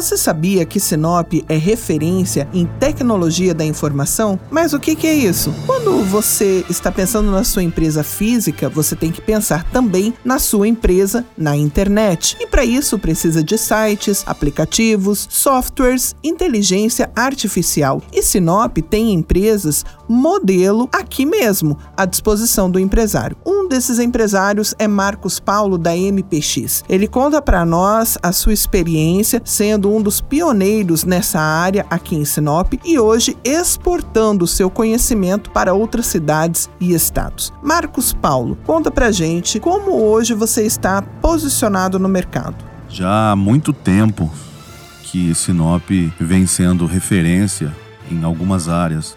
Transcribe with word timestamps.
Você 0.00 0.16
sabia 0.16 0.64
que 0.64 0.80
Sinop 0.80 1.30
é 1.46 1.58
referência 1.58 2.48
em 2.54 2.64
tecnologia 2.64 3.52
da 3.52 3.66
informação? 3.66 4.40
Mas 4.50 4.72
o 4.72 4.80
que, 4.80 5.06
é 5.06 5.14
isso? 5.14 5.54
Quando 5.66 6.02
você 6.04 6.64
está 6.70 6.90
pensando 6.90 7.30
na 7.30 7.44
sua 7.44 7.62
empresa 7.62 8.02
física, 8.02 8.70
você 8.70 8.96
tem 8.96 9.12
que 9.12 9.20
pensar 9.20 9.62
também 9.64 10.14
na 10.24 10.38
sua 10.38 10.66
empresa 10.66 11.26
na 11.36 11.54
internet. 11.54 12.34
E 12.40 12.46
para 12.46 12.64
isso 12.64 12.98
precisa 12.98 13.44
de 13.44 13.58
sites, 13.58 14.24
aplicativos, 14.26 15.28
softwares, 15.28 16.16
inteligência 16.24 17.10
artificial. 17.14 18.00
E 18.10 18.22
Sinop 18.22 18.78
tem 18.78 19.12
empresas 19.12 19.84
modelo 20.08 20.88
aqui 20.92 21.26
mesmo, 21.26 21.76
à 21.94 22.06
disposição 22.06 22.70
do 22.70 22.80
empresário. 22.80 23.36
Um 23.44 23.68
desses 23.68 23.98
empresários 23.98 24.74
é 24.78 24.88
Marcos 24.88 25.38
Paulo 25.38 25.76
da 25.76 25.94
MPX. 25.94 26.84
Ele 26.88 27.06
conta 27.06 27.42
para 27.42 27.66
nós 27.66 28.16
a 28.22 28.32
sua 28.32 28.54
experiência 28.54 29.42
sendo 29.44 29.89
um 29.90 30.02
dos 30.02 30.20
pioneiros 30.20 31.04
nessa 31.04 31.40
área 31.40 31.86
aqui 31.90 32.16
em 32.16 32.24
Sinop 32.24 32.74
e 32.84 32.98
hoje 32.98 33.36
exportando 33.44 34.46
seu 34.46 34.70
conhecimento 34.70 35.50
para 35.50 35.74
outras 35.74 36.06
cidades 36.06 36.70
e 36.80 36.94
estados. 36.94 37.52
Marcos 37.62 38.12
Paulo, 38.12 38.56
conta 38.64 38.90
pra 38.90 39.10
gente 39.10 39.58
como 39.58 39.92
hoje 40.02 40.34
você 40.34 40.64
está 40.64 41.02
posicionado 41.02 41.98
no 41.98 42.08
mercado. 42.08 42.56
Já 42.88 43.32
há 43.32 43.36
muito 43.36 43.72
tempo 43.72 44.30
que 45.04 45.34
Sinop 45.34 45.88
vem 46.18 46.46
sendo 46.46 46.86
referência 46.86 47.74
em 48.10 48.22
algumas 48.22 48.68
áreas. 48.68 49.16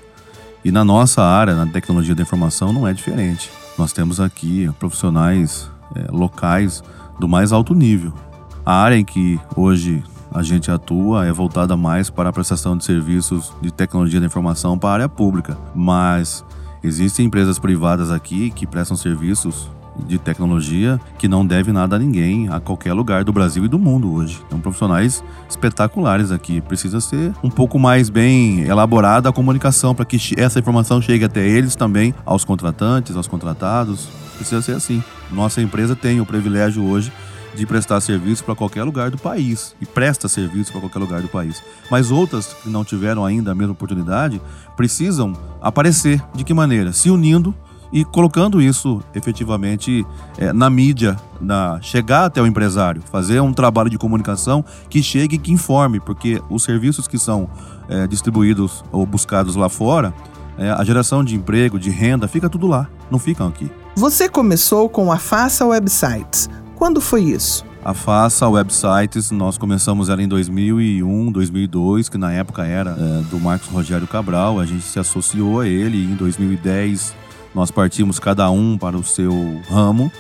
E 0.66 0.72
na 0.72 0.84
nossa 0.84 1.22
área, 1.22 1.56
na 1.56 1.68
tecnologia 1.68 2.16
da 2.16 2.24
informação, 2.24 2.72
não 2.72 2.88
é 2.88 2.94
diferente. 2.94 3.52
Nós 3.78 3.92
temos 3.92 4.20
aqui 4.20 4.70
profissionais 4.80 5.70
é, 5.96 6.08
locais 6.10 6.84
do 7.20 7.28
mais 7.28 7.52
alto 7.52 7.74
nível. 7.74 8.14
A 8.66 8.74
área 8.76 8.96
em 8.96 9.04
que 9.04 9.40
hoje 9.56 10.04
a 10.34 10.42
gente 10.42 10.72
atua 10.72 11.26
é 11.26 11.32
voltada 11.32 11.78
mais 11.78 12.10
para 12.10 12.30
a 12.30 12.34
prestação 12.34 12.76
de 12.76 12.84
serviços 12.84 13.54
de 13.62 13.72
tecnologia 13.72 14.20
da 14.20 14.26
informação 14.26 14.78
para 14.78 14.90
a 14.90 14.94
área 14.94 15.10
pública, 15.10 15.58
mas 15.76 16.44
existem 16.84 17.28
empresas 17.28 17.60
privadas 17.60 18.10
aqui 18.12 18.50
que 18.50 18.66
prestam 18.66 18.98
serviços 18.98 19.70
de 20.08 20.18
tecnologia 20.18 21.00
que 21.20 21.28
não 21.28 21.46
deve 21.46 21.72
nada 21.72 21.96
a 21.98 22.00
ninguém, 22.00 22.50
a 22.50 22.60
qualquer 22.60 22.94
lugar 22.94 23.24
do 23.24 23.32
Brasil 23.32 23.66
e 23.66 23.68
do 23.68 23.78
mundo 23.78 24.12
hoje. 24.12 24.42
São 24.50 24.60
profissionais 24.60 25.24
espetaculares 25.48 26.32
aqui. 26.32 26.62
Precisa 26.62 27.00
ser 27.00 27.32
um 27.44 27.50
pouco 27.50 27.78
mais 27.78 28.10
bem 28.10 28.62
elaborada 28.62 29.30
a 29.30 29.32
comunicação 29.32 29.94
para 29.94 30.04
que 30.04 30.18
essa 30.36 30.58
informação 30.58 31.00
chegue 31.00 31.24
até 31.24 31.48
eles 31.48 31.76
também, 31.76 32.14
aos 32.26 32.44
contratantes, 32.44 33.16
aos 33.16 33.28
contratados. 33.28 34.10
Precisa 34.36 34.64
ser 34.64 34.72
assim. 34.72 35.04
Nossa 35.32 35.62
empresa 35.62 35.96
tem 35.96 36.20
o 36.20 36.26
privilégio 36.26 36.84
hoje 36.84 37.12
de 37.54 37.66
prestar 37.66 38.02
serviço 38.02 38.44
para 38.44 38.56
qualquer 38.56 38.84
lugar 38.84 39.12
do 39.12 39.18
país 39.18 39.76
e 39.82 39.86
presta 39.86 40.28
serviço 40.28 40.72
para 40.72 40.82
qualquer 40.82 41.00
lugar 41.00 41.22
do 41.22 41.28
país. 41.28 41.64
Mas 41.90 42.12
outras 42.12 42.48
que 42.48 42.70
não 42.70 42.84
tiveram 42.84 43.26
ainda 43.26 43.52
a 43.52 43.56
mesma 43.56 43.74
oportunidade 43.74 44.42
precisam 44.76 45.34
aparecer 45.62 46.24
de 46.34 46.44
que 46.44 46.54
maneira? 46.54 46.94
Se 46.94 47.10
unindo 47.10 47.54
e 47.94 48.04
colocando 48.04 48.60
isso 48.60 49.04
efetivamente 49.14 50.04
é, 50.40 50.52
na 50.52 50.68
mídia, 50.68 51.16
na 51.40 51.80
chegar 51.80 52.26
até 52.26 52.42
o 52.42 52.48
empresário, 52.48 53.04
fazer 53.12 53.40
um 53.40 53.54
trabalho 53.54 53.90
de 53.90 54.00
comunicação 54.00 54.66
que 54.90 55.04
chegue 55.04 55.36
e 55.36 55.40
que 55.40 55.52
informe, 55.52 56.00
porque 56.00 56.42
os 56.50 56.64
serviços 56.64 57.08
que 57.08 57.20
são 57.20 57.48
é, 57.88 58.08
distribuídos 58.08 58.84
ou 58.92 59.06
buscados 59.06 59.56
lá 59.56 59.70
fora, 59.70 60.12
é, 60.58 60.72
a 60.72 60.84
geração 60.84 61.24
de 61.24 61.36
emprego, 61.36 61.80
de 61.80 61.92
renda, 61.92 62.28
fica 62.28 62.50
tudo 62.50 62.66
lá, 62.66 62.90
não 63.12 63.20
ficam 63.20 63.48
aqui. 63.48 63.72
Você 63.96 64.28
começou 64.28 64.90
com 64.90 65.12
a 65.12 65.18
Faça 65.18 65.64
Websites, 65.64 66.50
quando 66.84 67.00
foi 67.00 67.24
isso? 67.24 67.64
A 67.82 67.94
Faça 67.94 68.46
Websites, 68.46 69.32
nós 69.32 69.58
começamos 69.58 70.10
ela 70.10 70.22
em 70.22 70.28
2001, 70.28 71.32
2002, 71.32 72.10
que 72.10 72.18
na 72.18 72.34
época 72.34 72.66
era 72.66 72.92
é, 72.92 73.22
do 73.32 73.40
Marcos 73.40 73.70
Rogério 73.70 74.06
Cabral, 74.06 74.60
a 74.60 74.66
gente 74.66 74.84
se 74.84 75.00
associou 75.00 75.62
a 75.62 75.66
ele 75.66 75.96
e 75.96 76.12
em 76.12 76.16
2010 76.16 77.16
nós 77.56 77.72
partimos 77.72 78.20
cada 78.20 78.52
um 78.52 78.78
para 78.78 78.98
o 78.98 79.04
seu 79.04 79.32
ramo 79.70 80.12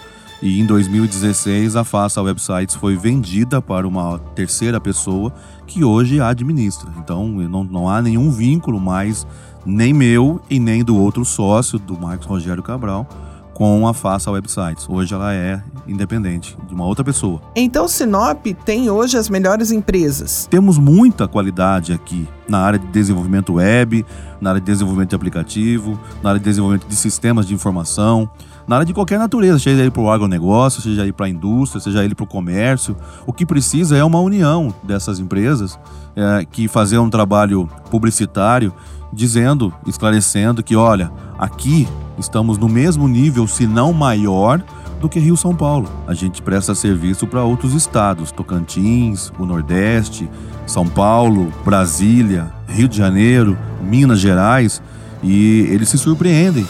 e 0.42 0.58
em 0.62 0.66
2016 0.66 1.76
a 1.76 1.84
Faça 1.84 2.22
Websites 2.22 2.76
foi 2.76 2.96
vendida 2.96 3.62
para 3.62 3.86
uma 3.86 4.18
terceira 4.34 4.80
pessoa 4.80 5.34
que 5.68 5.84
hoje 5.84 6.22
a 6.22 6.30
administra. 6.30 6.90
Então 6.98 7.28
não, 7.28 7.66
não 7.66 7.90
há 7.90 8.02
nenhum 8.02 8.32
vínculo 8.32 8.80
mais, 8.80 9.28
nem 9.66 9.92
meu 9.92 10.40
e 10.50 10.62
nem 10.62 10.82
do 10.82 10.96
outro 10.96 11.26
sócio, 11.26 11.78
do 11.78 12.00
Marcos 12.00 12.26
Rogério 12.26 12.64
Cabral, 12.64 13.06
com 13.54 13.88
a 13.88 13.94
Faça 13.94 14.32
Websites. 14.32 14.88
Hoje 14.90 15.14
ela 15.14 15.34
é 15.34 15.62
independente 15.88 16.58
de 16.68 16.74
uma 16.74 16.86
outra 16.86 17.04
pessoa. 17.04 17.42
Então 17.56 17.88
Sinop 17.88 18.46
tem 18.66 18.90
hoje 18.90 19.18
as 19.18 19.30
melhores 19.30 19.72
empresas. 19.72 20.48
Temos 20.50 20.78
muita 20.78 21.28
qualidade 21.28 21.94
aqui 21.94 22.28
na 22.48 22.60
área 22.60 22.80
de 22.80 22.88
desenvolvimento 22.88 23.54
web, 23.54 24.06
na 24.42 24.52
área 24.52 24.62
de 24.62 24.66
desenvolvimento 24.66 25.10
de 25.10 25.16
aplicativo, 25.16 26.00
na 26.22 26.30
área 26.30 26.40
de 26.40 26.46
desenvolvimento 26.46 26.88
de 26.88 26.96
sistemas 26.96 27.46
de 27.46 27.54
informação, 27.54 28.30
na 28.68 28.78
área 28.78 28.86
de 28.86 28.94
qualquer 28.94 29.20
natureza, 29.20 29.60
seja 29.60 29.82
ele 29.82 29.92
para 29.92 30.02
o 30.02 30.10
agronegócio, 30.10 30.82
seja 30.82 31.04
ele 31.04 31.14
para 31.14 31.26
a 31.26 31.30
indústria, 31.30 31.82
seja 31.82 32.04
ele 32.04 32.16
para 32.16 32.24
o 32.24 32.28
comércio. 32.28 32.96
O 33.26 33.34
que 33.34 33.46
precisa 33.46 33.98
é 33.98 34.04
uma 34.04 34.20
união 34.20 34.74
dessas 34.84 35.20
empresas 35.20 35.78
é, 36.16 36.46
que 36.46 36.68
fazer 36.68 36.98
um 36.98 37.10
trabalho 37.10 37.70
publicitário 37.90 38.74
dizendo, 39.12 39.74
esclarecendo 39.86 40.64
que, 40.64 40.76
olha, 40.76 41.12
aqui 41.38 41.88
estamos 42.18 42.58
no 42.58 42.70
mesmo 42.70 43.08
nível, 43.08 43.48
se 43.48 43.68
não 43.68 43.94
maior, 43.94 44.64
do 45.00 45.10
que 45.10 45.20
Rio 45.20 45.36
São 45.36 45.56
Paulo. 45.56 45.90
A 46.08 46.14
gente 46.14 46.42
presta 46.42 46.74
serviço 46.74 47.28
para 47.28 47.44
outros 47.44 47.74
estados, 47.74 48.32
Tocantins, 48.32 49.32
o 49.38 49.46
Nordeste, 49.46 50.30
São 50.66 50.88
Paulo, 50.88 51.52
Brasília, 51.66 52.52
Rio 52.68 52.88
de 52.88 52.98
Janeiro, 52.98 53.58
Minas 53.82 54.20
Gerais, 54.20 54.82
e 55.22 55.68
eles 55.70 55.90
se 55.90 55.98
surpreendem 55.98 56.66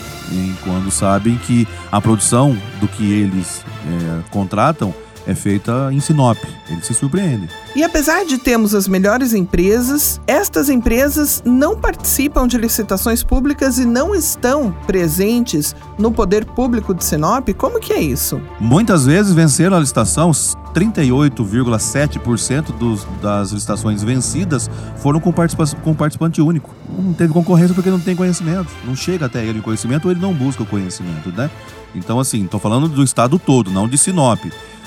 quando 0.63 0.89
sabem 0.89 1.35
que 1.35 1.67
a 1.91 2.01
produção 2.01 2.57
do 2.79 2.87
que 2.87 3.03
eles 3.03 3.63
é, 3.85 4.19
contratam 4.31 4.93
é 5.27 5.35
feita 5.35 5.89
em 5.91 5.99
Sinop. 5.99 6.37
Eles 6.69 6.85
se 6.85 6.93
surpreendem. 6.93 7.49
E 7.75 7.83
apesar 7.83 8.25
de 8.25 8.37
termos 8.37 8.75
as 8.75 8.87
melhores 8.87 9.33
empresas, 9.33 10.21
estas 10.27 10.69
empresas 10.69 11.41
não 11.45 11.77
participam 11.77 12.47
de 12.47 12.57
licitações 12.57 13.23
públicas 13.23 13.79
e 13.79 13.85
não 13.85 14.13
estão 14.13 14.75
presentes 14.85 15.75
no 15.97 16.11
poder 16.11 16.45
público 16.45 16.93
de 16.93 17.03
Sinop. 17.03 17.49
Como 17.57 17.79
que 17.79 17.93
é 17.93 18.01
isso? 18.01 18.39
Muitas 18.59 19.05
vezes 19.05 19.33
venceram 19.33 19.77
a 19.77 19.79
licitação, 19.79 20.31
38,7% 20.73 22.73
das 23.21 23.51
licitações 23.51 24.03
vencidas 24.03 24.69
foram 24.97 25.19
com, 25.19 25.31
participa 25.31 25.63
com 25.81 25.93
participante 25.93 26.41
único. 26.41 26.73
Não 26.97 27.13
teve 27.13 27.31
concorrência 27.31 27.75
porque 27.75 27.89
não 27.89 27.99
tem 27.99 28.15
conhecimento. 28.15 28.69
Não 28.85 28.95
chega 28.95 29.27
até 29.27 29.45
ele 29.45 29.59
o 29.59 29.63
conhecimento 29.63 30.05
ou 30.05 30.11
ele 30.11 30.19
não 30.19 30.33
busca 30.33 30.63
o 30.63 30.65
conhecimento, 30.65 31.31
né? 31.31 31.49
Então, 31.95 32.19
assim, 32.19 32.43
estou 32.43 32.59
falando 32.59 32.87
do 32.87 33.03
estado 33.03 33.37
todo, 33.37 33.69
não 33.69 33.87
de 33.87 33.97
Sinop. 33.97 34.39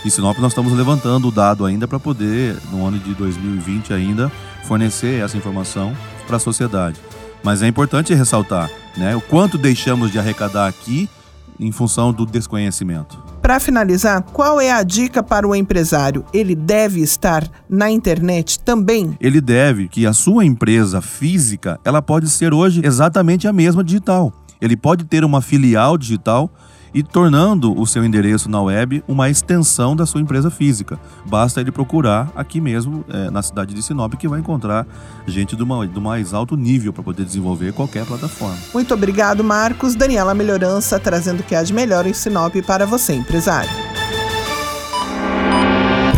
Em 0.07 0.11
Sinop 0.11 0.39
nós 0.39 0.53
estamos 0.53 0.73
levantando 0.73 1.27
o 1.27 1.33
dado 1.33 1.65
ainda 1.65 1.89
para 1.89 1.99
poder, 1.99 2.57
no 2.71 2.87
ano 2.87 2.97
de 2.97 3.13
2020 3.13 3.93
ainda, 3.93 4.31
fornecer 4.63 5.21
essa 5.21 5.37
informação 5.37 5.93
para 6.29 6.37
a 6.37 6.39
sociedade. 6.39 7.01
Mas 7.43 7.61
é 7.61 7.67
importante 7.67 8.15
ressaltar 8.15 8.71
né, 8.97 9.17
o 9.17 9.21
quanto 9.21 9.59
deixamos 9.59 10.13
de 10.13 10.19
arrecadar 10.21 10.69
aqui 10.69 11.11
em 11.59 11.73
função 11.73 12.13
do 12.13 12.25
desconhecimento. 12.25 13.21
Para 13.43 13.59
finalizar, 13.59 14.23
qual 14.23 14.61
é 14.61 14.71
a 14.71 14.85
dica 14.85 15.25
para 15.25 15.45
o 15.45 15.57
empresário? 15.57 16.25
Ele 16.33 16.55
deve 16.55 17.01
estar 17.01 17.43
na 17.69 17.91
internet 17.91 18.61
também? 18.61 19.17
Ele 19.21 19.41
deve 19.41 19.89
que 19.89 20.07
a 20.07 20.13
sua 20.13 20.45
empresa 20.45 21.03
física, 21.03 21.81
ela 21.85 22.01
pode 22.01 22.31
ser 22.31 22.55
hoje 22.55 22.81
exatamente 22.85 23.49
a 23.49 23.53
mesma 23.53 23.83
digital. 23.83 24.33
Ele 24.61 24.77
pode 24.77 25.05
ter 25.05 25.25
uma 25.25 25.43
filial 25.43 25.99
digital 25.99 26.49
e 26.97 27.03
tornando 27.03 27.79
o 27.79 27.87
seu 27.87 28.03
endereço 28.03 28.49
na 28.49 28.59
web 28.63 29.05
uma 29.07 29.29
extensão 29.29 29.95
da 29.95 30.07
sua 30.07 30.19
empresa 30.19 30.51
física. 30.51 30.99
Basta 31.27 31.61
ele 31.61 31.71
procurar 31.71 32.33
aqui 32.35 32.59
mesmo 32.59 33.05
é, 33.11 33.31
na 33.31 33.43
cidade 33.43 33.75
de 33.75 33.83
Sinop 33.83 34.15
que 34.15 34.27
vai 34.27 34.41
encontrar 34.41 34.87
gente 35.27 35.55
do, 35.55 35.65
uma, 35.65 35.87
do 35.87 36.01
mais 36.01 36.33
alto 36.33 36.57
nível 36.57 36.95
para 36.95 37.03
poder 37.03 37.27
desenvolver 37.27 37.75
qualquer 37.75 38.07
plataforma. 38.07 38.57
Muito 38.73 38.95
obrigado, 38.95 39.45
Marcos. 39.45 39.95
Daniela 39.95 40.33
Melhorança 40.33 40.99
trazendo 40.99 41.41
o 41.41 41.43
que 41.43 41.55
há 41.55 41.63
de 41.63 41.75
melhor 41.75 42.07
em 42.07 42.15
Sinop 42.15 42.55
para 42.67 42.87
você, 42.87 43.13
empresário. 43.13 43.69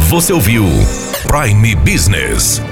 Você 0.08 0.32
ouviu 0.32 0.64
Prime 1.26 1.74
Business. 1.74 2.62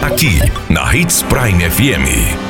Aqui 0.00 0.38
na 0.70 0.96
Hits 0.96 1.22
Prime 1.24 1.70
FM. 1.70 2.49